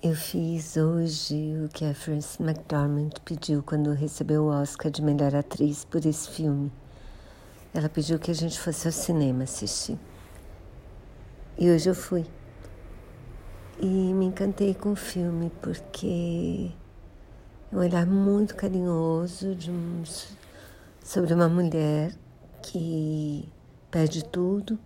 Eu 0.00 0.14
fiz 0.14 0.76
hoje 0.76 1.56
o 1.64 1.68
que 1.68 1.84
a 1.84 1.92
Frances 1.92 2.38
McDormand 2.38 3.10
pediu 3.24 3.64
quando 3.64 3.90
recebeu 3.90 4.44
o 4.44 4.48
Oscar 4.48 4.92
de 4.92 5.02
melhor 5.02 5.34
atriz 5.34 5.84
por 5.84 6.06
esse 6.06 6.30
filme. 6.30 6.70
Ela 7.74 7.88
pediu 7.88 8.16
que 8.16 8.30
a 8.30 8.34
gente 8.34 8.60
fosse 8.60 8.86
ao 8.86 8.92
cinema 8.92 9.42
assistir. 9.42 9.98
E 11.58 11.68
hoje 11.68 11.90
eu 11.90 11.96
fui. 11.96 12.24
E 13.80 13.86
me 13.86 14.26
encantei 14.26 14.72
com 14.72 14.92
o 14.92 14.96
filme 14.96 15.50
porque 15.60 16.70
é 17.72 17.74
um 17.74 17.80
olhar 17.80 18.06
muito 18.06 18.54
carinhoso 18.54 19.56
um, 19.68 20.04
sobre 21.02 21.34
uma 21.34 21.48
mulher 21.48 22.14
que 22.62 23.48
perde 23.90 24.24
tudo 24.24 24.78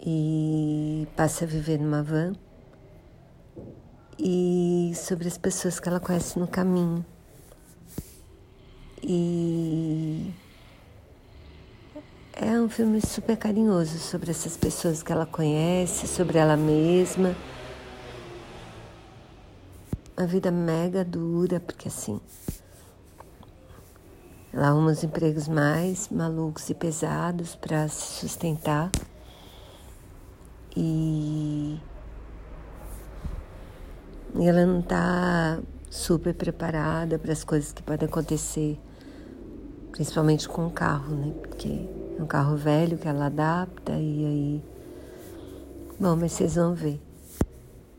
e 0.00 1.06
passa 1.14 1.44
a 1.44 1.48
viver 1.48 1.78
numa 1.78 2.02
van 2.02 2.32
e 4.28 4.92
sobre 4.96 5.28
as 5.28 5.38
pessoas 5.38 5.78
que 5.78 5.88
ela 5.88 6.00
conhece 6.00 6.36
no 6.36 6.48
caminho. 6.48 7.06
E 9.00 10.34
é 12.32 12.60
um 12.60 12.68
filme 12.68 13.00
super 13.00 13.36
carinhoso 13.36 14.00
sobre 14.00 14.32
essas 14.32 14.56
pessoas 14.56 15.00
que 15.00 15.12
ela 15.12 15.26
conhece, 15.26 16.08
sobre 16.08 16.38
ela 16.38 16.56
mesma. 16.56 17.36
Uma 20.18 20.26
vida 20.26 20.50
mega 20.50 21.04
dura, 21.04 21.60
porque 21.60 21.86
assim, 21.86 22.20
ela 24.52 24.70
arruma 24.70 24.90
os 24.90 25.04
empregos 25.04 25.46
mais 25.46 26.08
malucos 26.08 26.68
e 26.68 26.74
pesados 26.74 27.54
para 27.54 27.86
se 27.86 28.22
sustentar. 28.22 28.90
E 30.76 31.15
e 34.38 34.48
ela 34.48 34.66
não 34.66 34.80
está 34.80 35.58
super 35.90 36.34
preparada 36.34 37.18
para 37.18 37.32
as 37.32 37.42
coisas 37.44 37.72
que 37.72 37.82
podem 37.82 38.08
acontecer, 38.08 38.78
principalmente 39.92 40.48
com 40.48 40.66
o 40.66 40.70
carro, 40.70 41.14
né? 41.14 41.32
Porque 41.42 41.88
é 42.18 42.22
um 42.22 42.26
carro 42.26 42.56
velho 42.56 42.98
que 42.98 43.08
ela 43.08 43.26
adapta 43.26 43.92
e 43.92 44.24
aí. 44.26 44.64
Bom, 45.98 46.16
mas 46.16 46.32
vocês 46.32 46.56
vão 46.56 46.74
ver. 46.74 47.00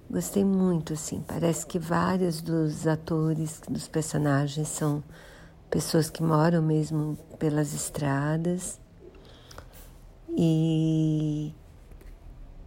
Gostei 0.09 0.45
muito, 0.45 0.93
assim. 0.93 1.23
Parece 1.27 1.65
que 1.65 1.79
vários 1.79 2.41
dos 2.41 2.85
atores, 2.85 3.61
dos 3.67 3.87
personagens, 3.87 4.67
são 4.67 5.03
pessoas 5.69 6.09
que 6.09 6.21
moram 6.21 6.61
mesmo 6.61 7.17
pelas 7.39 7.73
estradas. 7.73 8.79
E, 10.29 11.53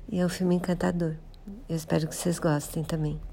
e 0.08 0.18
é 0.18 0.26
um 0.26 0.28
filme 0.28 0.56
encantador. 0.56 1.14
Eu 1.68 1.76
espero 1.76 2.08
que 2.08 2.14
vocês 2.16 2.38
gostem 2.38 2.82
também. 2.82 3.20